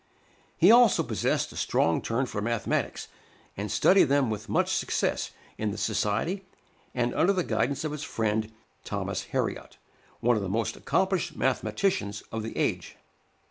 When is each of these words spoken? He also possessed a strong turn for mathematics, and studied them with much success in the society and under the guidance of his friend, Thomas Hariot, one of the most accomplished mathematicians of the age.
He 0.57 0.71
also 0.71 1.03
possessed 1.03 1.51
a 1.51 1.55
strong 1.55 2.01
turn 2.01 2.25
for 2.25 2.41
mathematics, 2.41 3.07
and 3.55 3.71
studied 3.71 4.05
them 4.05 4.31
with 4.31 4.49
much 4.49 4.73
success 4.73 5.29
in 5.59 5.69
the 5.69 5.77
society 5.77 6.43
and 6.95 7.13
under 7.13 7.33
the 7.33 7.43
guidance 7.43 7.83
of 7.83 7.91
his 7.91 8.01
friend, 8.01 8.51
Thomas 8.83 9.25
Hariot, 9.25 9.77
one 10.19 10.35
of 10.35 10.41
the 10.41 10.49
most 10.49 10.75
accomplished 10.75 11.35
mathematicians 11.35 12.23
of 12.31 12.41
the 12.41 12.57
age. 12.57 12.95